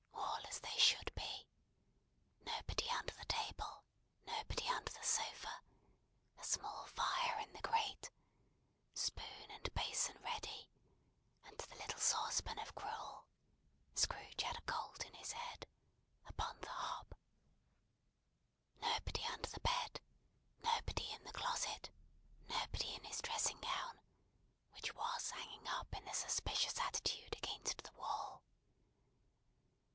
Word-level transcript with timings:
All 0.15 0.47
as 0.49 0.59
they 0.61 0.79
should 0.79 1.13
be. 1.13 1.47
Nobody 2.43 2.89
under 2.89 3.13
the 3.13 3.25
table, 3.25 3.83
nobody 4.25 4.67
under 4.67 4.91
the 4.91 5.03
sofa; 5.03 5.61
a 6.39 6.43
small 6.43 6.87
fire 6.87 7.39
in 7.39 7.53
the 7.53 7.61
grate; 7.61 8.09
spoon 8.95 9.51
and 9.51 9.71
basin 9.75 10.17
ready; 10.23 10.69
and 11.45 11.57
the 11.59 11.75
little 11.75 11.99
saucepan 11.99 12.57
of 12.59 12.73
gruel 12.73 13.27
(Scrooge 13.93 14.41
had 14.41 14.57
a 14.57 14.61
cold 14.61 15.03
in 15.05 15.13
his 15.13 15.33
head) 15.33 15.67
upon 16.27 16.59
the 16.61 16.69
hob. 16.69 17.13
Nobody 18.81 19.23
under 19.25 19.49
the 19.49 19.59
bed; 19.59 20.01
nobody 20.63 21.11
in 21.11 21.23
the 21.23 21.31
closet; 21.33 21.91
nobody 22.49 22.95
in 22.95 23.03
his 23.03 23.21
dressing 23.21 23.61
gown, 23.61 24.01
which 24.71 24.95
was 24.95 25.29
hanging 25.29 25.67
up 25.67 25.95
in 25.95 26.07
a 26.07 26.13
suspicious 26.15 26.79
attitude 26.79 27.35
against 27.37 27.83
the 27.83 27.91
wall. 27.93 28.41